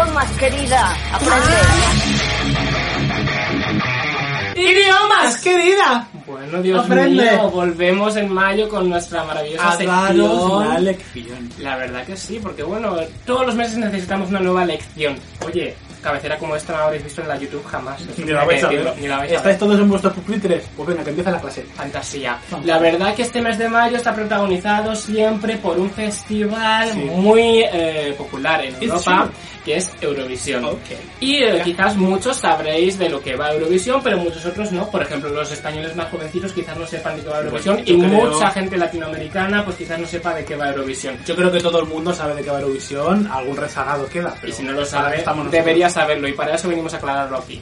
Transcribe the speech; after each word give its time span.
Idiomas, 0.00 0.30
querida. 0.38 0.96
Aprende. 1.12 1.56
¡Idiomas, 4.56 5.36
querida! 5.42 6.08
Bueno, 6.26 6.62
Dios 6.62 6.84
Aprende. 6.84 7.22
mío, 7.30 7.50
volvemos 7.50 8.16
en 8.16 8.32
mayo 8.32 8.68
con 8.68 8.88
nuestra 8.88 9.24
maravillosa 9.24 9.72
sección. 9.72 10.68
la 10.68 10.78
lección. 10.78 11.50
La 11.58 11.76
verdad 11.76 12.04
que 12.06 12.16
sí, 12.16 12.40
porque 12.42 12.62
bueno, 12.62 12.96
todos 13.26 13.46
los 13.46 13.54
meses 13.54 13.76
necesitamos 13.76 14.30
una 14.30 14.40
nueva 14.40 14.64
lección. 14.64 15.16
Oye, 15.46 15.76
cabecera 16.00 16.38
como 16.38 16.56
esta 16.56 16.72
no 16.72 16.78
la 16.80 16.84
habréis 16.86 17.04
visto 17.04 17.20
en 17.22 17.28
la 17.28 17.36
YouTube 17.36 17.64
jamás. 17.66 18.00
Ni 18.18 18.24
la 18.32 18.44
vais 18.44 18.62
a 18.64 18.68
hay 18.68 18.70
que 18.70 18.76
ver. 18.76 18.84
decirlo, 18.86 19.02
Ni 19.02 19.08
la 19.08 19.16
vais 19.18 19.28
a 19.28 19.32
ver. 19.32 19.36
¿Estáis 19.36 19.58
todos 19.58 19.78
en 19.80 19.88
vuestros 19.88 20.12
pupitres? 20.14 20.64
Pues 20.76 20.88
venga, 20.88 21.04
que 21.04 21.10
empieza 21.10 21.30
la 21.30 21.40
clase. 21.40 21.62
Fantasía. 21.74 22.38
Vamos. 22.50 22.66
La 22.66 22.78
verdad 22.78 23.14
que 23.14 23.22
este 23.22 23.40
mes 23.42 23.58
de 23.58 23.68
mayo 23.68 23.96
está 23.96 24.14
protagonizado 24.14 24.94
siempre 24.94 25.56
por 25.58 25.78
un 25.78 25.90
festival 25.90 26.90
Sí. 26.92 26.98
muy 26.98 27.62
eh, 27.72 28.14
popular 28.16 28.64
en 28.64 28.74
Europa, 28.82 29.28
que 29.64 29.76
es 29.76 29.90
Eurovisión. 30.00 30.66
Y 31.20 31.42
eh, 31.42 31.60
quizás 31.64 31.96
muchos 31.96 32.36
sabréis 32.38 32.98
de 32.98 33.08
lo 33.08 33.20
que 33.20 33.36
va 33.36 33.52
Eurovisión, 33.52 34.00
pero 34.02 34.16
muchos 34.18 34.44
otros 34.46 34.72
no. 34.72 34.90
Por 34.90 35.02
ejemplo, 35.02 35.28
los 35.30 35.50
españoles 35.52 35.94
más 35.96 36.08
jovencitos 36.10 36.52
quizás 36.52 36.76
no 36.76 36.86
sepan 36.86 37.16
de 37.16 37.22
qué 37.22 37.28
va 37.28 37.38
Eurovisión 37.40 37.76
Bueno, 37.76 37.90
y 38.04 38.08
creo- 38.08 38.30
mucha 38.32 38.50
gente 38.50 38.76
latinoamericana 38.76 39.64
pues 39.64 39.76
quizás 39.76 39.98
no 39.98 40.06
sepa 40.06 40.34
de 40.34 40.44
qué 40.44 40.56
va 40.56 40.68
Eurovisión. 40.70 41.18
Yo 41.26 41.36
creo 41.36 41.50
que 41.52 41.60
todo 41.60 41.80
el 41.80 41.86
mundo 41.86 42.12
sabe 42.14 42.34
de 42.36 42.42
qué 42.42 42.50
va 42.50 42.60
Eurovisión, 42.60 43.28
algún 43.30 43.56
rezagado 43.56 44.06
queda. 44.08 44.34
Y 44.36 44.40
pero 44.40 44.52
si 44.54 44.62
no 44.62 44.72
lo 44.72 44.84
sabe, 44.84 45.22
debería 45.50 45.89
saberlo 45.90 46.28
y 46.28 46.32
para 46.32 46.54
eso 46.54 46.68
venimos 46.68 46.94
a 46.94 46.98
aclararlo 46.98 47.36
aquí. 47.36 47.60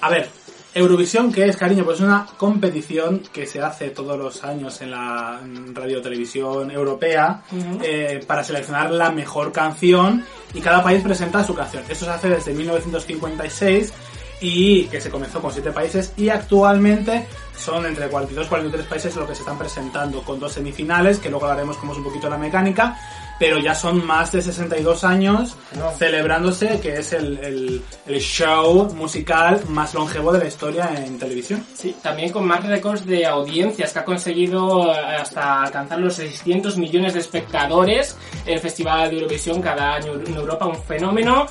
A 0.00 0.08
ver, 0.08 0.28
Eurovisión, 0.72 1.32
¿qué 1.32 1.46
es, 1.46 1.56
cariño? 1.56 1.84
Pues 1.84 1.98
es 1.98 2.04
una 2.04 2.26
competición 2.36 3.22
que 3.32 3.44
se 3.44 3.60
hace 3.60 3.90
todos 3.90 4.16
los 4.16 4.44
años 4.44 4.80
en 4.80 4.92
la 4.92 5.40
radio 5.74 6.00
televisión 6.00 6.70
europea 6.70 7.42
eh, 7.82 8.22
para 8.24 8.44
seleccionar 8.44 8.92
la 8.92 9.10
mejor 9.10 9.50
canción 9.50 10.24
y 10.54 10.60
cada 10.60 10.82
país 10.82 11.02
presenta 11.02 11.42
su 11.42 11.54
canción. 11.54 11.82
Eso 11.88 12.04
se 12.04 12.10
hace 12.12 12.28
desde 12.28 12.54
1956 12.54 13.92
y 14.40 14.84
que 14.84 15.00
se 15.00 15.10
comenzó 15.10 15.42
con 15.42 15.52
siete 15.52 15.72
países 15.72 16.12
y 16.16 16.28
actualmente 16.28 17.26
son 17.56 17.84
entre 17.86 18.08
42 18.08 18.46
y 18.46 18.48
43 18.48 18.86
países 18.86 19.16
los 19.16 19.28
que 19.28 19.34
se 19.34 19.42
están 19.42 19.58
presentando 19.58 20.22
con 20.22 20.38
dos 20.38 20.52
semifinales, 20.52 21.18
que 21.18 21.30
luego 21.30 21.46
hablaremos 21.46 21.76
cómo 21.78 21.92
es 21.92 21.98
un 21.98 22.04
poquito 22.04 22.30
la 22.30 22.38
mecánica, 22.38 22.96
pero 23.40 23.58
ya 23.58 23.74
son 23.74 24.06
más 24.06 24.30
de 24.30 24.40
62 24.42 25.02
años 25.02 25.56
No. 25.76 25.90
celebrándose, 25.92 26.78
que 26.80 26.98
es 26.98 27.12
el, 27.14 27.38
el- 27.38 27.82
el 28.06 28.20
show 28.20 28.92
musical 28.94 29.60
más 29.68 29.94
longevo 29.94 30.30
de 30.32 30.40
la 30.40 30.46
historia 30.46 30.92
en 30.96 31.18
televisión. 31.18 31.64
Sí, 31.74 31.96
también 32.02 32.30
con 32.30 32.46
más 32.46 32.62
récords 32.64 33.04
de 33.06 33.24
audiencias 33.26 33.92
que 33.92 33.98
ha 33.98 34.04
conseguido 34.04 34.92
eh, 34.92 34.98
hasta 35.20 35.62
alcanzar 35.62 35.98
los 35.98 36.14
600 36.14 36.76
millones 36.76 37.14
de 37.14 37.20
espectadores 37.20 38.16
el 38.46 38.60
Festival 38.60 39.08
de 39.10 39.16
Eurovisión 39.16 39.62
cada 39.62 39.94
año 39.94 40.12
en 40.14 40.34
Europa, 40.34 40.66
un 40.66 40.76
fenómeno 40.84 41.46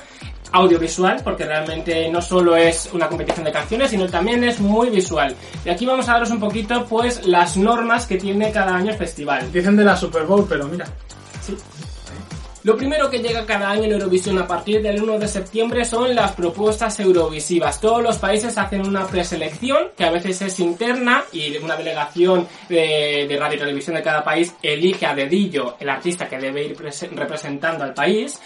audiovisual 0.52 1.20
porque 1.24 1.44
realmente 1.44 2.08
no 2.10 2.20
solo 2.22 2.56
es 2.56 2.88
una 2.92 3.08
competición 3.08 3.44
de 3.44 3.52
canciones 3.52 3.90
sino 3.90 4.08
también 4.08 4.42
es 4.42 4.58
muy 4.58 4.90
visual 4.90 5.34
y 5.64 5.68
aquí 5.70 5.86
vamos 5.86 6.08
a 6.08 6.14
daros 6.14 6.30
un 6.30 6.40
poquito 6.40 6.84
pues 6.86 7.24
las 7.26 7.56
normas 7.56 8.04
que 8.06 8.16
tiene 8.16 8.50
cada 8.50 8.74
año 8.74 8.90
el 8.90 8.96
festival 8.98 9.50
Dicen 9.52 9.76
de 9.76 9.84
la 9.84 9.96
Super 9.96 10.24
Bowl, 10.24 10.46
pero 10.48 10.66
mira, 10.66 10.86
Sí. 11.40 11.56
Lo 12.62 12.76
primero 12.76 13.08
que 13.08 13.20
llega 13.20 13.46
cada 13.46 13.70
año 13.70 13.84
en 13.84 13.92
Eurovisión 13.92 14.38
a 14.38 14.46
partir 14.46 14.82
del 14.82 15.02
1 15.02 15.18
de 15.18 15.26
septiembre 15.28 15.84
son 15.86 16.14
las 16.14 16.32
propuestas 16.32 17.00
eurovisivas. 17.00 17.80
Todos 17.80 18.02
los 18.02 18.18
países 18.18 18.58
hacen 18.58 18.86
una 18.86 19.06
preselección, 19.06 19.88
que 19.96 20.04
a 20.04 20.10
veces 20.10 20.42
es 20.42 20.60
interna, 20.60 21.24
y 21.32 21.56
una 21.56 21.74
delegación 21.76 22.46
de, 22.68 23.24
de 23.26 23.36
radio 23.38 23.56
y 23.56 23.60
televisión 23.60 23.96
de 23.96 24.02
cada 24.02 24.22
país 24.22 24.54
elige 24.62 25.06
a 25.06 25.14
dedillo 25.14 25.76
el 25.80 25.88
artista 25.88 26.28
que 26.28 26.36
debe 26.38 26.64
ir 26.66 26.76
prese- 26.76 27.08
representando 27.10 27.82
al 27.82 27.94
país. 27.94 28.38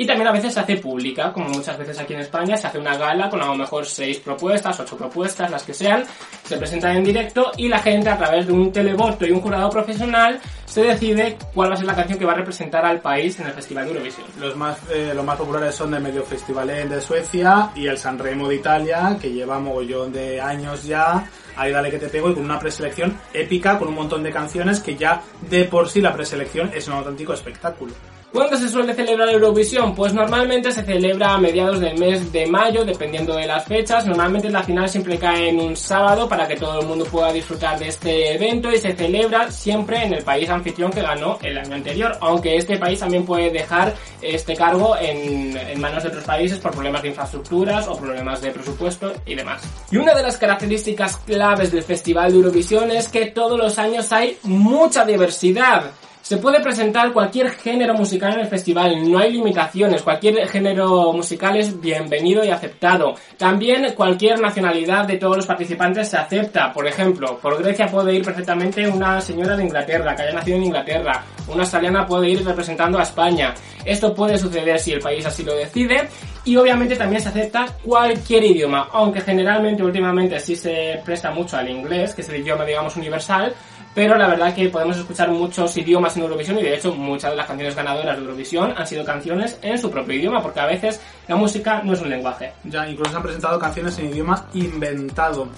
Y 0.00 0.06
también 0.06 0.28
a 0.28 0.32
veces 0.32 0.54
se 0.54 0.60
hace 0.60 0.78
pública, 0.78 1.30
como 1.30 1.50
muchas 1.50 1.76
veces 1.76 1.98
aquí 1.98 2.14
en 2.14 2.20
España, 2.20 2.56
se 2.56 2.66
hace 2.66 2.78
una 2.78 2.96
gala 2.96 3.28
con 3.28 3.42
a 3.42 3.44
lo 3.44 3.54
mejor 3.54 3.84
seis 3.84 4.16
propuestas, 4.16 4.80
ocho 4.80 4.96
propuestas, 4.96 5.50
las 5.50 5.62
que 5.62 5.74
sean, 5.74 6.04
se 6.42 6.56
presentan 6.56 6.96
en 6.96 7.04
directo 7.04 7.52
y 7.58 7.68
la 7.68 7.80
gente 7.80 8.08
a 8.08 8.16
través 8.16 8.46
de 8.46 8.52
un 8.54 8.72
televoto 8.72 9.26
y 9.26 9.30
un 9.30 9.42
jurado 9.42 9.68
profesional 9.68 10.40
se 10.64 10.84
decide 10.84 11.36
cuál 11.52 11.68
va 11.68 11.74
a 11.74 11.76
ser 11.76 11.84
la 11.84 11.94
canción 11.94 12.18
que 12.18 12.24
va 12.24 12.32
a 12.32 12.36
representar 12.36 12.82
al 12.86 13.02
país 13.02 13.38
en 13.40 13.48
el 13.48 13.52
Festival 13.52 13.84
de 13.84 13.90
Eurovisión. 13.90 14.26
los 14.38 14.56
más, 14.56 14.78
eh, 14.90 15.12
los 15.14 15.22
más 15.22 15.36
populares 15.36 15.74
son 15.74 15.90
de 15.90 16.00
Medio 16.00 16.22
Festivalen 16.22 16.88
de 16.88 17.02
Suecia 17.02 17.68
y 17.76 17.86
el 17.86 17.98
Sanremo 17.98 18.48
de 18.48 18.54
Italia, 18.54 19.18
que 19.20 19.30
lleva 19.30 19.58
mogollón 19.58 20.14
de 20.14 20.40
años 20.40 20.84
ya. 20.84 21.28
Ahí 21.56 21.72
dale 21.72 21.90
que 21.90 21.98
te 21.98 22.08
pego 22.08 22.30
y 22.30 22.34
con 22.34 22.46
una 22.46 22.58
preselección 22.58 23.20
épica, 23.34 23.78
con 23.78 23.88
un 23.88 23.96
montón 23.96 24.22
de 24.22 24.32
canciones 24.32 24.80
que 24.80 24.96
ya 24.96 25.20
de 25.42 25.66
por 25.66 25.90
sí 25.90 26.00
la 26.00 26.14
preselección 26.14 26.70
es 26.72 26.88
un 26.88 26.94
auténtico 26.94 27.34
espectáculo. 27.34 27.92
¿Cuándo 28.32 28.56
se 28.56 28.68
suele 28.68 28.94
celebrar 28.94 29.28
Eurovisión? 29.28 29.92
Pues 29.92 30.14
normalmente 30.14 30.70
se 30.70 30.84
celebra 30.84 31.34
a 31.34 31.38
mediados 31.38 31.80
del 31.80 31.98
mes 31.98 32.30
de 32.30 32.46
mayo, 32.46 32.84
dependiendo 32.84 33.34
de 33.34 33.44
las 33.44 33.64
fechas. 33.64 34.06
Normalmente 34.06 34.48
la 34.48 34.62
final 34.62 34.88
siempre 34.88 35.18
cae 35.18 35.48
en 35.48 35.58
un 35.58 35.76
sábado 35.76 36.28
para 36.28 36.46
que 36.46 36.54
todo 36.54 36.80
el 36.80 36.86
mundo 36.86 37.04
pueda 37.06 37.32
disfrutar 37.32 37.76
de 37.80 37.88
este 37.88 38.34
evento 38.34 38.70
y 38.70 38.78
se 38.78 38.94
celebra 38.94 39.50
siempre 39.50 40.04
en 40.04 40.14
el 40.14 40.22
país 40.22 40.48
anfitrión 40.48 40.92
que 40.92 41.02
ganó 41.02 41.38
el 41.42 41.58
año 41.58 41.74
anterior, 41.74 42.16
aunque 42.20 42.56
este 42.56 42.76
país 42.76 43.00
también 43.00 43.26
puede 43.26 43.50
dejar 43.50 43.94
este 44.22 44.54
cargo 44.54 44.96
en, 44.96 45.80
manos 45.80 46.04
de 46.04 46.10
otros 46.10 46.24
países 46.24 46.60
por 46.60 46.70
problemas 46.70 47.02
de 47.02 47.08
infraestructuras 47.08 47.88
o 47.88 47.96
problemas 47.96 48.40
de 48.40 48.52
presupuesto 48.52 49.12
y 49.26 49.34
demás. 49.34 49.62
Y 49.90 49.96
una 49.96 50.14
de 50.14 50.22
las 50.22 50.36
características 50.36 51.16
claves 51.16 51.72
del 51.72 51.82
Festival 51.82 52.30
de 52.30 52.38
Eurovisión 52.38 52.92
es 52.92 53.08
que 53.08 53.26
todos 53.26 53.58
los 53.58 53.76
años 53.76 54.12
hay 54.12 54.38
mucha 54.44 55.04
diversidad. 55.04 55.90
Se 56.22 56.36
puede 56.36 56.60
presentar 56.60 57.12
cualquier 57.12 57.50
género 57.50 57.94
musical 57.94 58.34
en 58.34 58.40
el 58.40 58.46
festival, 58.46 59.10
no 59.10 59.18
hay 59.18 59.32
limitaciones, 59.32 60.02
cualquier 60.02 60.46
género 60.48 61.12
musical 61.12 61.56
es 61.56 61.80
bienvenido 61.80 62.44
y 62.44 62.50
aceptado. 62.50 63.14
También 63.36 63.94
cualquier 63.96 64.38
nacionalidad 64.38 65.06
de 65.06 65.16
todos 65.16 65.38
los 65.38 65.46
participantes 65.46 66.10
se 66.10 66.18
acepta. 66.18 66.72
Por 66.72 66.86
ejemplo, 66.86 67.38
por 67.40 67.60
Grecia 67.60 67.86
puede 67.86 68.14
ir 68.14 68.22
perfectamente 68.22 68.86
una 68.86 69.20
señora 69.20 69.56
de 69.56 69.64
Inglaterra, 69.64 70.14
que 70.14 70.22
haya 70.22 70.34
nacido 70.34 70.58
en 70.58 70.64
Inglaterra. 70.64 71.24
Una 71.48 71.62
australiana 71.62 72.06
puede 72.06 72.28
ir 72.28 72.44
representando 72.44 72.98
a 72.98 73.02
España. 73.02 73.54
Esto 73.84 74.14
puede 74.14 74.38
suceder 74.38 74.78
si 74.78 74.92
el 74.92 75.00
país 75.00 75.24
así 75.26 75.42
lo 75.42 75.54
decide. 75.54 76.08
Y 76.44 76.56
obviamente 76.56 76.96
también 76.96 77.20
se 77.20 77.28
acepta 77.28 77.66
cualquier 77.84 78.44
idioma, 78.44 78.88
aunque 78.92 79.20
generalmente 79.20 79.82
últimamente 79.82 80.38
sí 80.40 80.56
se 80.56 81.00
presta 81.04 81.30
mucho 81.30 81.56
al 81.56 81.68
inglés, 81.68 82.14
que 82.14 82.22
es 82.22 82.28
el 82.30 82.40
idioma 82.40 82.64
digamos 82.64 82.96
universal, 82.96 83.54
pero 83.94 84.16
la 84.16 84.28
verdad 84.28 84.54
que 84.54 84.68
podemos 84.68 84.96
escuchar 84.96 85.30
muchos 85.30 85.76
idiomas 85.76 86.16
en 86.16 86.22
Eurovisión 86.22 86.58
y 86.58 86.62
de 86.62 86.76
hecho 86.76 86.94
muchas 86.94 87.32
de 87.32 87.36
las 87.36 87.46
canciones 87.46 87.74
ganadoras 87.74 88.16
de 88.16 88.22
Eurovisión 88.22 88.72
han 88.76 88.86
sido 88.86 89.04
canciones 89.04 89.58
en 89.62 89.78
su 89.78 89.90
propio 89.90 90.14
idioma, 90.14 90.42
porque 90.42 90.60
a 90.60 90.66
veces 90.66 91.00
la 91.26 91.36
música 91.36 91.82
no 91.82 91.94
es 91.94 92.00
un 92.00 92.10
lenguaje. 92.10 92.52
Ya 92.64 92.88
incluso 92.88 93.10
se 93.10 93.16
han 93.16 93.22
presentado 93.22 93.58
canciones 93.58 93.98
en 93.98 94.10
idioma 94.10 94.46
inventado. 94.54 95.48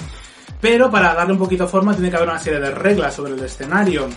Pero 0.61 0.91
para 0.91 1.13
darle 1.15 1.33
un 1.33 1.39
poquito 1.39 1.67
forma 1.67 1.93
tiene 1.93 2.09
que 2.09 2.17
haber 2.17 2.29
una 2.29 2.39
serie 2.39 2.61
de 2.61 2.71
reglas 2.71 3.15
sobre 3.15 3.33
el 3.33 3.41
escenario. 3.41 4.09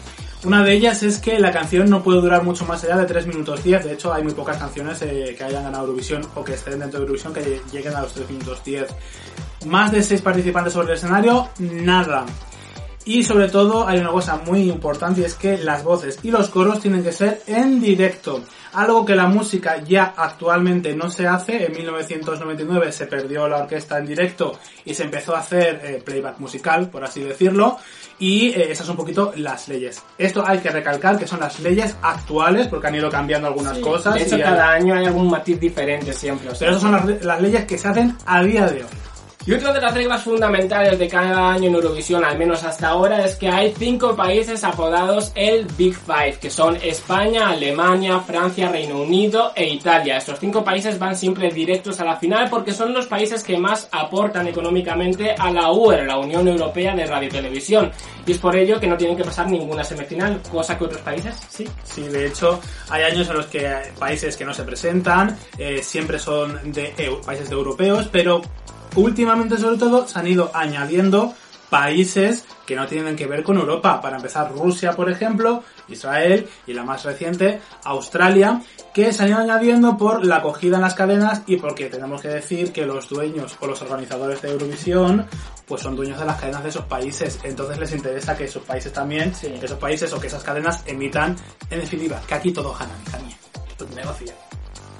Una 0.45 0.63
de 0.63 0.73
ellas 0.73 1.01
es 1.01 1.17
que 1.17 1.39
la 1.39 1.51
canción 1.51 1.89
no 1.89 2.03
puede 2.03 2.21
durar 2.21 2.43
mucho 2.43 2.65
más 2.65 2.83
allá 2.83 2.97
de 2.97 3.05
3 3.07 3.25
minutos 3.25 3.63
10. 3.63 3.83
De 3.83 3.93
hecho, 3.93 4.13
hay 4.13 4.21
muy 4.21 4.33
pocas 4.33 4.57
canciones 4.57 5.01
eh, 5.01 5.33
que 5.35 5.43
hayan 5.43 5.63
ganado 5.63 5.85
Eurovisión 5.85 6.21
o 6.35 6.43
que 6.43 6.53
estén 6.53 6.77
dentro 6.77 6.99
de 6.99 7.05
Eurovisión 7.05 7.33
que 7.33 7.61
lleguen 7.71 7.95
a 7.95 8.01
los 8.01 8.13
3 8.13 8.29
minutos 8.29 8.63
10. 8.63 8.87
Más 9.65 9.91
de 9.91 10.03
6 10.03 10.21
participantes 10.21 10.73
sobre 10.73 10.89
el 10.89 10.93
escenario, 10.93 11.49
nada. 11.57 12.25
Y 13.05 13.23
sobre 13.23 13.49
todo 13.49 13.87
hay 13.87 13.99
una 13.99 14.09
cosa 14.09 14.37
muy 14.45 14.67
importante 14.69 15.21
y 15.21 15.25
es 15.25 15.35
que 15.35 15.57
las 15.59 15.83
voces 15.83 16.17
y 16.23 16.31
los 16.31 16.49
coros 16.49 16.79
tienen 16.79 17.03
que 17.03 17.11
ser 17.11 17.41
en 17.45 17.79
directo. 17.79 18.41
Algo 18.73 19.05
que 19.05 19.15
la 19.15 19.27
música 19.27 19.77
ya 19.83 20.13
actualmente 20.17 20.93
no 20.95 21.09
se 21.09 21.27
hace. 21.27 21.65
En 21.65 21.71
1999 21.73 22.91
se 22.91 23.05
perdió 23.05 23.47
la 23.47 23.57
orquesta 23.59 23.99
en 23.99 24.07
directo 24.07 24.57
y 24.83 24.93
se 24.95 25.03
empezó 25.03 25.35
a 25.35 25.39
hacer 25.39 25.79
eh, 25.83 26.01
playback 26.03 26.39
musical, 26.39 26.89
por 26.89 27.03
así 27.03 27.21
decirlo. 27.21 27.77
Y 28.19 28.49
eh, 28.49 28.71
esas 28.71 28.85
son 28.87 28.93
un 28.93 28.97
poquito 29.03 29.31
las 29.37 29.67
leyes. 29.67 30.01
Esto 30.17 30.43
hay 30.45 30.57
que 30.59 30.69
recalcar 30.71 31.17
que 31.19 31.27
son 31.27 31.39
las 31.39 31.59
leyes 31.59 31.95
actuales 32.01 32.67
porque 32.67 32.87
han 32.87 32.95
ido 32.95 33.09
cambiando 33.09 33.47
algunas 33.47 33.77
cosas. 33.79 34.15
De 34.15 34.23
hecho, 34.23 34.37
y 34.37 34.41
hay- 34.41 34.45
cada 34.49 34.71
año 34.71 34.95
hay 34.95 35.05
algún 35.05 35.29
matiz 35.29 35.59
diferente 35.59 36.11
siempre. 36.11 36.49
o 36.49 36.55
sea, 36.55 36.67
Pero 36.67 36.71
esas 36.77 36.81
son 36.81 36.91
las, 36.91 37.23
las 37.23 37.41
leyes 37.41 37.65
que 37.65 37.77
se 37.77 37.87
hacen 37.87 38.17
a 38.25 38.41
día 38.43 38.65
de 38.65 38.83
hoy. 38.83 38.89
Y 39.47 39.53
otra 39.53 39.71
de 39.71 39.79
las 39.79 39.93
reglas 39.93 40.23
fundamentales 40.23 40.97
de 40.97 41.07
cada 41.07 41.51
año 41.51 41.67
en 41.67 41.75
Eurovisión, 41.75 42.25
al 42.25 42.35
menos 42.35 42.63
hasta 42.63 42.87
ahora, 42.87 43.23
es 43.23 43.35
que 43.35 43.47
hay 43.47 43.71
cinco 43.77 44.15
países 44.15 44.63
apodados 44.63 45.31
el 45.35 45.67
Big 45.77 45.95
Five, 45.95 46.39
que 46.41 46.49
son 46.49 46.75
España, 46.81 47.49
Alemania, 47.49 48.19
Francia, 48.21 48.69
Reino 48.69 48.99
Unido 48.99 49.51
e 49.55 49.69
Italia. 49.69 50.17
Estos 50.17 50.39
cinco 50.39 50.63
países 50.63 50.97
van 50.97 51.15
siempre 51.15 51.51
directos 51.51 51.99
a 51.99 52.05
la 52.05 52.15
final 52.15 52.49
porque 52.49 52.73
son 52.73 52.91
los 52.91 53.05
países 53.05 53.43
que 53.43 53.55
más 53.59 53.87
aportan 53.91 54.47
económicamente 54.47 55.35
a 55.37 55.51
la 55.51 55.71
UER, 55.71 56.07
la 56.07 56.17
Unión 56.17 56.47
Europea 56.47 56.95
de 56.95 57.05
Radio 57.05 57.27
y 57.27 57.31
Televisión. 57.31 57.91
Y 58.25 58.31
es 58.31 58.39
por 58.39 58.55
ello 58.55 58.79
que 58.79 58.87
no 58.87 58.97
tienen 58.97 59.15
que 59.15 59.23
pasar 59.23 59.47
ninguna 59.47 59.83
semifinal, 59.83 60.41
cosa 60.51 60.75
que 60.75 60.85
otros 60.85 61.01
países 61.01 61.35
sí. 61.49 61.67
Sí, 61.83 62.01
de 62.01 62.25
hecho, 62.25 62.59
hay 62.89 63.03
años 63.03 63.29
en 63.29 63.35
los 63.35 63.45
que 63.45 63.69
países 63.99 64.35
que 64.37 64.43
no 64.43 64.55
se 64.55 64.63
presentan 64.63 65.37
eh, 65.59 65.83
siempre 65.83 66.17
son 66.17 66.71
de 66.71 66.95
países 67.23 67.47
de 67.47 67.55
europeos, 67.55 68.09
pero 68.11 68.41
últimamente 68.95 69.57
sobre 69.57 69.77
todo 69.77 70.07
se 70.07 70.17
han 70.19 70.27
ido 70.27 70.51
añadiendo 70.53 71.33
países 71.69 72.45
que 72.65 72.75
no 72.75 72.87
tienen 72.87 73.15
que 73.15 73.27
ver 73.27 73.43
con 73.43 73.57
Europa. 73.57 74.01
Para 74.01 74.17
empezar, 74.17 74.51
Rusia, 74.51 74.93
por 74.93 75.09
ejemplo, 75.09 75.63
Israel 75.87 76.47
y 76.65 76.73
la 76.73 76.83
más 76.83 77.03
reciente, 77.03 77.59
Australia, 77.83 78.61
que 78.93 79.11
se 79.11 79.23
han 79.23 79.29
ido 79.29 79.39
añadiendo 79.39 79.97
por 79.97 80.25
la 80.25 80.37
acogida 80.37 80.77
en 80.77 80.83
las 80.83 80.93
cadenas 80.93 81.41
y 81.47 81.57
porque 81.57 81.89
tenemos 81.89 82.21
que 82.21 82.29
decir 82.29 82.71
que 82.71 82.85
los 82.85 83.09
dueños 83.09 83.57
o 83.59 83.67
los 83.67 83.81
organizadores 83.81 84.41
de 84.41 84.51
Eurovisión 84.51 85.25
pues 85.67 85.81
son 85.81 85.95
dueños 85.95 86.19
de 86.19 86.25
las 86.25 86.39
cadenas 86.39 86.63
de 86.63 86.69
esos 86.69 86.85
países. 86.85 87.39
Entonces 87.43 87.77
les 87.79 87.91
interesa 87.91 88.37
que 88.37 88.45
esos 88.45 88.63
países 88.63 88.93
también, 88.93 89.33
Sí. 89.33 89.47
que 89.59 89.65
esos 89.65 89.79
países 89.79 90.13
o 90.13 90.19
que 90.19 90.27
esas 90.27 90.43
cadenas 90.43 90.83
emitan, 90.85 91.35
en 91.69 91.79
definitiva, 91.79 92.21
que 92.27 92.35
aquí 92.35 92.51
todo 92.51 92.71
gana, 92.73 92.93
negocio. 93.95 94.44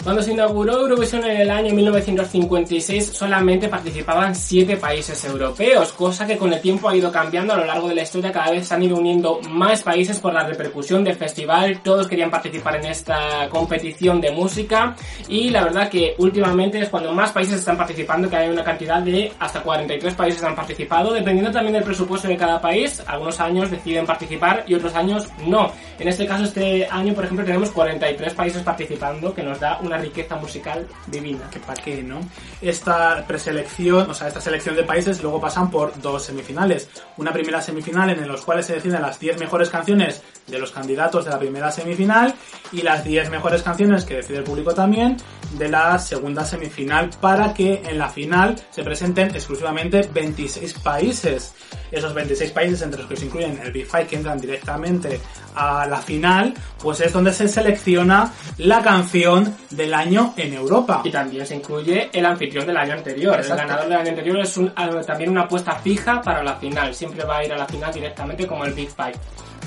Cuando 0.05 0.21
se 0.21 0.33
inauguró 0.33 0.81
Eurovisión 0.81 1.25
en 1.25 1.35
el 1.41 1.49
año 1.49 1.73
1956 1.73 3.07
solamente 3.07 3.67
participaban 3.67 4.35
siete 4.35 4.77
países 4.77 5.25
europeos, 5.25 5.93
cosa 5.93 6.27
que 6.27 6.37
con 6.37 6.53
el 6.53 6.61
tiempo 6.61 6.87
ha 6.87 6.95
ido 6.95 7.11
cambiando 7.11 7.53
a 7.53 7.57
lo 7.57 7.65
largo 7.65 7.87
de 7.87 7.95
la 7.95 8.03
historia, 8.03 8.31
cada 8.31 8.51
vez 8.51 8.67
se 8.67 8.75
han 8.75 8.83
ido 8.83 8.97
uniendo 8.97 9.41
más 9.49 9.81
países 9.81 10.19
por 10.19 10.31
la 10.31 10.45
repercusión 10.45 11.03
del 11.03 11.15
festival, 11.15 11.81
todos 11.81 12.07
querían 12.07 12.29
participar 12.29 12.75
en 12.75 12.85
esta 12.85 13.49
competición 13.49 14.21
de 14.21 14.29
música 14.29 14.95
y 15.27 15.49
la 15.49 15.63
verdad 15.63 15.89
que 15.89 16.13
últimamente 16.19 16.81
es 16.81 16.89
cuando 16.89 17.11
más 17.11 17.31
países 17.31 17.55
están 17.55 17.75
participando, 17.75 18.29
que 18.29 18.35
hay 18.35 18.49
una 18.49 18.63
cantidad 18.63 19.01
de 19.01 19.31
hasta 19.39 19.63
43 19.63 20.13
países 20.13 20.43
han 20.43 20.55
participado, 20.55 21.13
dependiendo 21.13 21.51
también 21.51 21.73
del 21.73 21.83
presupuesto 21.83 22.27
de 22.27 22.37
cada 22.37 22.61
país, 22.61 23.01
algunos 23.07 23.39
años 23.39 23.71
deciden 23.71 24.05
participar 24.05 24.65
y 24.67 24.75
otros 24.75 24.93
años 24.93 25.27
no. 25.47 25.71
En 25.97 26.07
este 26.07 26.27
caso, 26.27 26.43
este 26.43 26.85
año, 26.91 27.15
por 27.15 27.23
ejemplo, 27.23 27.43
tenemos 27.43 27.71
43 27.71 28.33
países 28.35 28.61
participando, 28.61 29.33
que 29.33 29.41
nos 29.41 29.59
da 29.59 29.79
una 29.81 29.94
riqueza 29.97 30.35
musical 30.35 30.87
divina. 31.07 31.49
que 31.49 31.59
pa' 31.59 31.73
qué, 31.73 32.03
¿no? 32.03 32.19
Esta 32.61 33.25
preselección, 33.27 34.09
o 34.09 34.13
sea, 34.13 34.27
esta 34.27 34.41
selección 34.41 34.75
de 34.75 34.83
países 34.83 35.21
luego 35.21 35.39
pasan 35.39 35.69
por 35.69 35.99
dos 36.01 36.23
semifinales. 36.23 36.89
Una 37.17 37.31
primera 37.31 37.61
semifinal 37.61 38.09
en 38.09 38.27
los 38.27 38.41
cuales 38.41 38.65
se 38.65 38.73
deciden 38.73 39.01
las 39.01 39.19
10 39.19 39.39
mejores 39.39 39.69
canciones 39.69 40.21
de 40.47 40.59
los 40.59 40.71
candidatos 40.71 41.25
de 41.25 41.31
la 41.31 41.39
primera 41.39 41.71
semifinal 41.71 42.33
y 42.71 42.81
las 42.81 43.03
10 43.03 43.29
mejores 43.29 43.63
canciones 43.63 44.05
que 44.05 44.15
decide 44.15 44.39
el 44.39 44.43
público 44.43 44.73
también 44.73 45.17
de 45.57 45.69
la 45.69 45.97
segunda 45.99 46.43
semifinal 46.45 47.09
para 47.21 47.53
que 47.53 47.81
en 47.85 47.97
la 47.97 48.09
final 48.09 48.55
se 48.71 48.83
presenten 48.83 49.29
exclusivamente 49.33 50.09
26 50.13 50.73
países. 50.75 51.53
Esos 51.91 52.13
26 52.13 52.51
países 52.51 52.81
entre 52.81 52.99
los 53.01 53.09
que 53.09 53.15
se 53.15 53.25
incluyen 53.25 53.59
el 53.63 53.71
Big 53.71 53.85
Five 53.85 54.07
que 54.07 54.15
entran 54.17 54.39
directamente 54.39 55.19
a 55.55 55.85
la 55.87 55.97
final, 55.97 56.53
pues 56.81 56.99
es 57.01 57.13
donde 57.13 57.31
se 57.31 57.47
selecciona 57.47 58.31
la 58.57 58.81
canción 58.81 59.55
del 59.69 59.93
año 59.93 60.33
en 60.37 60.53
Europa. 60.53 61.01
Y 61.03 61.11
también 61.11 61.45
se 61.45 61.55
incluye 61.55 62.09
el 62.11 62.25
anfitrión 62.25 62.65
del 62.67 62.77
año 62.77 62.93
anterior. 62.93 63.35
Exacto. 63.35 63.61
El 63.63 63.67
ganador 63.67 63.89
del 63.89 63.97
año 63.99 64.09
anterior 64.09 64.39
es 64.39 64.57
un- 64.57 64.73
algo- 64.75 65.01
también 65.01 65.29
una 65.29 65.41
apuesta 65.43 65.75
fija 65.75 66.21
para 66.21 66.43
la 66.43 66.55
final. 66.55 66.93
Siempre 66.93 67.23
va 67.23 67.37
a 67.37 67.45
ir 67.45 67.53
a 67.53 67.57
la 67.57 67.65
final 67.65 67.93
directamente 67.93 68.45
como 68.45 68.65
el 68.65 68.73
Big 68.73 68.89
Five. 68.89 69.13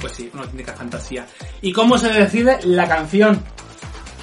Pues 0.00 0.12
sí, 0.12 0.30
una 0.32 0.42
auténtica 0.42 0.72
fantasía. 0.74 1.26
¿Y 1.60 1.72
cómo 1.72 1.98
se 1.98 2.12
decide 2.12 2.58
la 2.64 2.86
canción? 2.86 3.42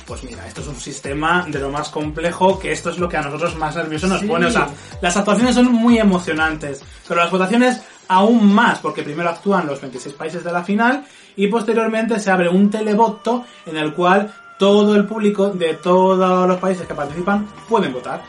Pues 0.05 0.23
mira, 0.23 0.45
esto 0.47 0.61
es 0.61 0.67
un 0.67 0.75
sistema 0.75 1.45
de 1.49 1.59
lo 1.59 1.71
más 1.71 1.89
complejo, 1.89 2.59
que 2.59 2.71
esto 2.71 2.91
es 2.91 2.99
lo 2.99 3.09
que 3.09 3.17
a 3.17 3.21
nosotros 3.23 3.55
más 3.57 3.75
nervioso 3.75 4.05
nos 4.07 4.19
Sí. 4.21 4.27
pone. 4.27 4.45
O 4.45 4.51
sea, 4.51 4.67
las 5.01 5.17
actuaciones 5.17 5.55
son 5.55 5.71
muy 5.71 5.97
emocionantes, 5.97 6.81
pero 7.07 7.21
las 7.21 7.31
votaciones 7.31 7.81
aún 8.07 8.53
más, 8.53 8.77
porque 8.79 9.01
primero 9.01 9.29
actúan 9.29 9.65
los 9.65 9.81
26 9.81 10.13
países 10.13 10.43
de 10.43 10.51
la 10.51 10.63
final 10.63 11.05
y 11.35 11.47
posteriormente 11.47 12.19
se 12.19 12.29
abre 12.29 12.49
un 12.49 12.69
televoto 12.69 13.45
en 13.65 13.77
el 13.77 13.93
cual 13.93 14.31
todo 14.59 14.95
el 14.95 15.05
público 15.05 15.49
de 15.49 15.73
todos 15.73 16.47
los 16.47 16.57
países 16.59 16.85
que 16.87 16.93
participan 16.93 17.47
pueden 17.67 17.91
votar. 17.91 18.21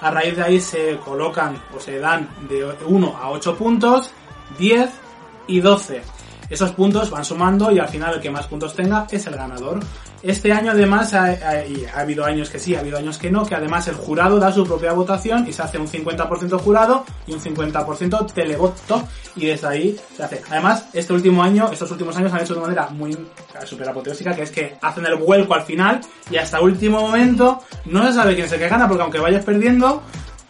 A 0.00 0.10
raíz 0.10 0.34
de 0.34 0.42
ahí 0.44 0.60
se 0.60 0.96
colocan 1.04 1.60
o 1.76 1.78
se 1.80 1.98
dan 1.98 2.26
de 2.48 2.64
1 2.86 3.16
a 3.20 3.30
8 3.30 3.54
puntos, 3.54 4.10
10 4.58 4.88
y 5.46 5.60
12. 5.60 6.02
Esos 6.48 6.70
puntos 6.72 7.10
van 7.10 7.24
sumando 7.24 7.70
y 7.70 7.78
al 7.78 7.88
final 7.88 8.14
el 8.14 8.20
que 8.20 8.30
más 8.30 8.46
puntos 8.46 8.74
tenga 8.74 9.06
es 9.10 9.26
el 9.26 9.34
ganador. 9.36 9.80
Este 10.22 10.52
año 10.52 10.72
además 10.72 11.14
ha, 11.14 11.26
ha- 11.26 12.00
habido 12.00 12.24
años 12.24 12.50
que 12.50 12.58
sí, 12.58 12.74
ha 12.74 12.80
habido 12.80 12.98
años 12.98 13.18
que 13.18 13.30
no, 13.30 13.46
que 13.46 13.54
además 13.54 13.86
el 13.88 13.94
jurado 13.94 14.38
da 14.40 14.50
su 14.52 14.64
propia 14.66 14.92
votación 14.92 15.46
y 15.48 15.52
se 15.52 15.62
hace 15.62 15.78
un 15.78 15.86
50% 15.86 16.58
jurado 16.60 17.04
y 17.26 17.32
un 17.34 17.40
50% 17.40 18.32
televoto 18.32 19.06
y 19.36 19.46
desde 19.46 19.66
ahí 19.68 20.00
se 20.16 20.22
hace. 20.24 20.42
Además, 20.50 20.86
este 20.92 21.12
último 21.12 21.42
año, 21.42 21.70
estos 21.72 21.90
últimos 21.92 22.16
años 22.16 22.32
han 22.32 22.40
hecho 22.40 22.54
de 22.54 22.60
manera 22.60 22.88
muy 22.90 23.16
super 23.64 23.88
apoteósica 23.88 24.34
que 24.34 24.42
es 24.42 24.50
que 24.50 24.76
hacen 24.82 25.06
el 25.06 25.14
vuelco 25.16 25.54
al 25.54 25.62
final 25.62 26.00
y 26.30 26.36
hasta 26.36 26.60
último 26.60 27.00
momento 27.00 27.60
no 27.86 28.06
se 28.06 28.12
sabe 28.12 28.34
quién 28.34 28.46
es 28.46 28.52
el 28.52 28.58
que 28.58 28.68
gana 28.68 28.88
porque 28.88 29.02
aunque 29.02 29.18
vayas 29.20 29.44
perdiendo, 29.44 30.02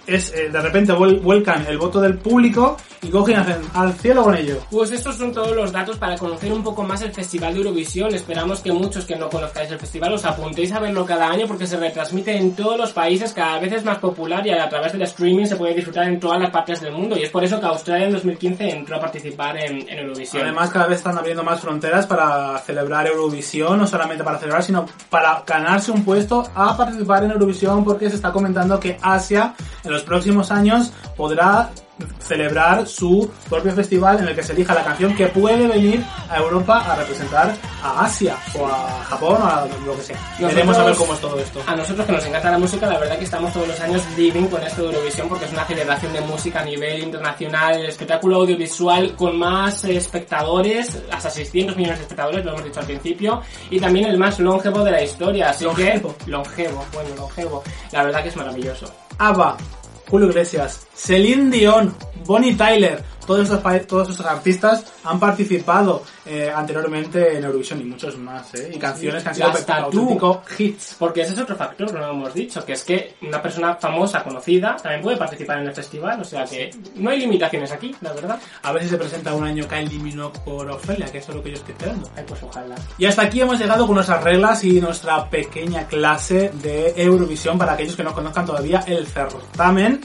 es 0.07 0.33
eh, 0.33 0.49
de 0.51 0.61
repente 0.63 0.93
vuel- 0.95 1.21
vuelcan 1.21 1.67
el 1.67 1.77
voto 1.77 2.01
del 2.01 2.17
público 2.17 2.79
y 3.03 3.11
cogen 3.11 3.37
al 3.75 3.93
cielo 3.95 4.25
con 4.25 4.37
ello. 4.37 4.59
Pues 4.71 4.91
estos 4.91 5.17
son 5.17 5.33
todos 5.33 5.55
los 5.55 5.73
datos 5.73 5.97
para 5.97 6.17
conocer 6.17 6.53
un 6.53 6.63
poco 6.63 6.83
más 6.83 7.03
el 7.03 7.13
Festival 7.13 7.53
de 7.55 7.61
Eurovisión. 7.61 8.15
Esperamos 8.15 8.61
que 8.61 8.73
muchos 8.73 9.05
que 9.05 9.17
no 9.17 9.29
conozcáis 9.29 9.71
el 9.71 9.79
festival 9.79 10.15
os 10.15 10.25
apuntéis 10.25 10.73
a 10.73 10.81
verlo 10.81 11.05
cada 11.05 11.29
año 11.29 11.47
porque 11.47 11.67
se 11.67 11.77
retransmite 11.77 12.37
en 12.37 12.55
todos 12.55 12.79
los 12.79 12.93
países, 12.93 13.33
cada 13.33 13.59
vez 13.59 13.73
es 13.73 13.85
más 13.85 13.99
popular 13.99 14.47
y 14.47 14.51
a 14.51 14.69
través 14.69 14.93
del 14.93 15.03
streaming 15.03 15.47
se 15.47 15.57
puede 15.57 15.75
disfrutar 15.75 16.09
en 16.09 16.19
todas 16.19 16.41
las 16.41 16.51
partes 16.51 16.81
del 16.81 16.93
mundo. 16.93 17.17
Y 17.17 17.23
es 17.23 17.31
por 17.31 17.45
eso 17.45 17.61
que 17.61 17.67
Australia 17.67 18.07
en 18.07 18.13
2015 18.13 18.71
entró 18.71 18.97
a 18.97 19.01
participar 19.01 19.57
en, 19.57 19.89
en 19.89 19.99
Eurovisión. 19.99 20.43
Además, 20.43 20.71
cada 20.71 20.87
vez 20.87 20.99
están 20.99 21.19
abriendo 21.19 21.43
más 21.43 21.61
fronteras 21.61 22.07
para 22.07 22.59
celebrar 22.59 23.07
Eurovisión, 23.07 23.79
no 23.79 23.87
solamente 23.87 24.25
para 24.25 24.39
celebrar, 24.39 24.63
sino 24.63 24.87
para 25.11 25.43
ganarse 25.47 25.91
un 25.91 26.05
puesto 26.05 26.45
a 26.55 26.77
participar 26.77 27.25
en 27.25 27.33
Eurovisión, 27.33 27.85
porque 27.85 28.11
se 28.11 28.17
está 28.17 28.33
comentando 28.33 28.79
que 28.81 28.99
Asia 29.01 29.55
en 29.85 29.93
los 29.93 30.03
próximos 30.03 30.51
años 30.51 30.93
podrá 31.17 31.71
celebrar 32.19 32.87
su 32.87 33.31
propio 33.49 33.73
festival 33.73 34.19
en 34.21 34.29
el 34.29 34.35
que 34.35 34.43
se 34.43 34.53
elija 34.53 34.75
la 34.75 34.85
canción 34.85 35.15
que 35.15 35.27
puede 35.29 35.67
venir 35.67 36.05
a 36.29 36.37
Europa 36.39 36.85
a 36.91 36.97
representar 36.97 37.55
a 37.83 38.05
Asia 38.05 38.37
o 38.59 38.67
a 38.67 39.05
Japón 39.05 39.39
o 39.41 39.47
a 39.47 39.67
lo 39.87 39.97
que 39.97 40.03
sea. 40.03 40.17
Nosotros- 40.17 40.55
Veremos 40.55 40.79
a 40.79 40.85
ver 40.85 40.95
cómo 40.97 41.15
es 41.15 41.21
todo 41.21 41.39
esto. 41.41 41.63
A 41.67 41.77
nosotros 41.77 42.07
que 42.07 42.13
nos 42.13 42.25
encanta 42.27 42.51
la 42.51 42.59
música, 42.59 42.87
la 42.87 42.99
verdad 42.99 43.19
que 43.19 43.25
estamos 43.25 43.53
todos 43.53 43.69
los 43.69 43.81
años 43.81 44.03
living 44.17 44.47
con 44.47 44.63
esto 44.63 44.83
de 44.83 44.89
Eurovisión 44.89 45.29
porque 45.29 45.45
es 45.47 45.53
una 45.53 45.65
celebración 45.65 46.13
de 46.13 46.21
música 46.23 46.61
a 46.61 46.65
nivel 46.65 47.03
internacional, 47.03 47.75
el 47.81 47.87
espectáculo 47.87 48.37
audiovisual 48.37 49.15
con 49.17 49.39
más 49.39 49.85
espectadores, 49.85 50.99
hasta 51.11 51.31
600 51.31 51.77
millones 51.77 51.99
de 51.99 52.03
espectadores, 52.05 52.45
lo 52.45 52.51
hemos 52.53 52.65
dicho 52.65 52.81
al 52.81 52.87
principio, 52.87 53.43
y 53.71 53.81
también 53.81 54.07
el 54.09 54.19
más 54.19 54.39
longevo 54.39 54.85
de 54.85 54.91
la 54.91 55.03
historia, 55.03 55.51
así 55.51 55.65
Longevo. 55.65 56.15
que 56.25 56.31
longevo, 56.31 56.85
bueno, 56.93 57.11
longevo. 57.17 57.63
La 57.93 58.03
verdad 58.05 58.23
que 58.23 58.29
es 58.29 58.37
maravilloso. 58.37 58.87
ABBA, 59.19 59.57
Julio 60.09 60.29
Iglesias, 60.29 60.87
Celine 60.95 61.51
Dion, 61.51 61.95
Bonnie 62.25 62.55
Tyler, 62.55 63.03
todos 63.29 63.51
estos, 63.51 63.87
todos 63.87 64.09
estos 64.09 64.25
artistas 64.25 64.85
han 65.05 65.21
participado 65.21 66.03
eh, 66.25 66.51
anteriormente 66.55 67.37
en 67.37 67.45
Eurovisión 67.45 67.79
y 67.79 67.85
muchos 67.85 68.17
más, 68.17 68.55
¿eh? 68.55 68.71
Y 68.75 68.79
canciones 68.79 69.23
que 69.23 69.29
han 69.29 69.35
sido 69.35 69.49
auténticos 69.49 70.39
hits. 70.59 70.97
Porque 70.99 71.21
ese 71.21 71.35
es 71.35 71.39
otro 71.39 71.55
factor 71.55 71.93
que 71.93 71.99
no 71.99 72.11
hemos 72.11 72.33
dicho, 72.33 72.65
que 72.65 72.73
es 72.73 72.85
que 72.85 73.17
una 73.21 73.43
persona 73.43 73.75
famosa, 73.77 74.25
conocida, 74.25 74.77
también 74.77 75.03
puede 75.03 75.19
participar 75.19 75.59
en 75.59 75.67
el 75.67 75.75
festival, 75.75 76.19
o 76.23 76.25
sea 76.25 76.47
que 76.47 76.71
no 76.97 77.11
hay 77.11 77.21
limitaciones 77.21 77.71
aquí, 77.71 77.95
la 78.01 78.15
verdad. 78.15 78.41
A 78.63 78.73
ver 78.73 78.83
si 78.83 78.89
se 78.89 78.97
presenta 78.97 79.35
un 79.35 79.45
año 79.45 79.69
Kylie 79.69 79.99
Minogue 79.99 80.39
por 80.43 80.67
Australia, 80.71 81.05
que 81.13 81.19
eso 81.19 81.33
es 81.33 81.37
lo 81.37 81.43
que 81.43 81.51
yo 81.51 81.57
estoy 81.57 81.73
esperando. 81.73 82.11
Ay, 82.17 82.25
pues 82.27 82.43
ojalá. 82.43 82.77
Y 82.97 83.05
hasta 83.05 83.23
aquí 83.23 83.43
hemos 83.43 83.59
llegado 83.59 83.87
con 83.87 83.97
nuestras 83.97 84.25
reglas 84.25 84.65
y 84.65 84.81
nuestra 84.81 85.29
pequeña 85.29 85.87
clase 85.87 86.51
de 86.63 86.95
Eurovisión 86.97 87.59
para 87.59 87.75
aquellos 87.75 87.95
que 87.95 88.05
no 88.05 88.15
conozcan 88.15 88.47
todavía 88.47 88.83
el 88.87 89.07
certamen. 89.07 89.98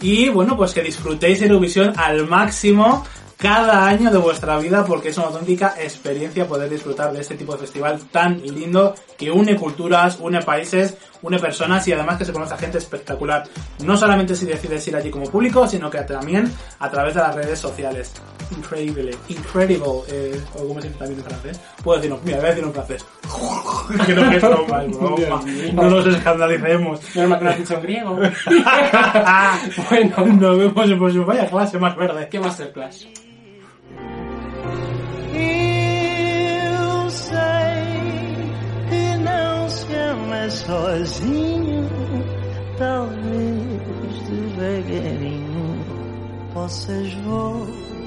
Y 0.00 0.28
bueno, 0.28 0.56
pues 0.56 0.72
que 0.72 0.82
disfrutéis 0.82 1.42
Eurovisión 1.42 1.92
al 1.96 2.26
máximo 2.26 3.04
cada 3.36 3.86
año 3.86 4.10
de 4.10 4.18
vuestra 4.18 4.58
vida 4.58 4.84
porque 4.84 5.10
es 5.10 5.16
una 5.16 5.28
auténtica 5.28 5.74
experiencia 5.78 6.46
poder 6.46 6.68
disfrutar 6.68 7.12
de 7.12 7.20
este 7.20 7.36
tipo 7.36 7.52
de 7.52 7.60
festival 7.60 8.00
tan 8.10 8.42
lindo 8.42 8.94
que 9.16 9.30
une 9.30 9.56
culturas, 9.56 10.18
une 10.20 10.42
países, 10.42 10.96
une 11.22 11.38
personas 11.38 11.86
y 11.86 11.92
además 11.92 12.18
que 12.18 12.24
se 12.24 12.32
conoce 12.32 12.54
a 12.54 12.58
gente 12.58 12.78
espectacular. 12.78 13.44
No 13.84 13.96
solamente 13.96 14.34
si 14.34 14.44
decides 14.44 14.86
ir 14.88 14.96
allí 14.96 15.10
como 15.10 15.30
público, 15.30 15.66
sino 15.68 15.88
que 15.88 15.98
también 16.02 16.52
a 16.80 16.90
través 16.90 17.14
de 17.14 17.20
las 17.20 17.34
redes 17.34 17.58
sociales. 17.60 18.12
Increíble, 18.56 19.16
incredible, 19.28 20.02
eh, 20.08 20.40
o 20.54 20.68
como 20.68 20.80
se 20.80 20.88
dice 20.88 20.98
también 20.98 21.20
en 21.20 21.24
francés. 21.24 21.60
Puedo 21.82 21.98
decirlo, 21.98 22.20
mira, 22.24 22.38
voy 22.38 22.46
a 22.46 22.48
decirlo 22.48 22.68
en 22.68 22.74
francés. 22.74 23.06
que 24.06 24.14
no 24.14 24.32
es 24.32 24.42
broma, 24.42 24.84
es 24.84 24.98
broma. 24.98 25.42
No 25.72 25.90
nos 25.90 26.06
escandalicemos. 26.06 27.16
Normal 27.16 27.38
que 27.38 27.44
lo 27.44 27.50
has 27.50 27.58
dicho 27.58 27.74
en 27.74 27.82
griego. 27.82 28.16
bueno, 29.90 30.16
Nos 30.40 30.58
vemos 30.58 30.90
en 30.90 30.98
próximo. 30.98 31.26
Vaya 31.26 31.48
clase 31.48 31.78
más 31.78 31.96
verde. 31.96 32.28
¿qué 32.30 32.40
Masterclass? 32.40 33.06
Eu 35.34 37.10
sei 37.10 37.38
que 38.88 39.16
não 39.18 39.68
se 39.68 39.94
ama 39.94 40.50
sozinho, 40.50 41.88
talvez 42.78 44.28
devagarinho 44.28 45.78
possas 46.52 47.12
voltar 47.14 47.97